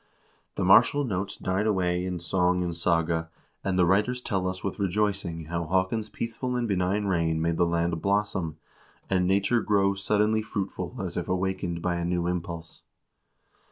The 0.55 0.65
martial 0.65 1.03
notes 1.03 1.37
died 1.37 1.67
away 1.67 2.07
in 2.07 2.17
song 2.19 2.63
and 2.63 2.75
saga, 2.75 3.29
and 3.63 3.77
the 3.77 3.85
writers 3.85 4.19
tell 4.19 4.47
us 4.47 4.63
with 4.63 4.79
rejoicing 4.79 5.45
how 5.45 5.65
Haakon's 5.67 6.09
peaceful 6.09 6.55
and 6.55 6.67
benign 6.67 7.05
reign 7.05 7.39
made 7.39 7.57
the 7.57 7.67
land 7.67 8.01
blossom, 8.01 8.57
and 9.11 9.27
nature 9.27 9.61
grow 9.61 9.93
suddenly 9.93 10.41
fruitful 10.41 10.95
as 11.03 11.17
if 11.17 11.29
awakened 11.29 11.83
by 11.83 11.97
a 11.97 12.05
new 12.05 12.25
impulse. 12.25 12.81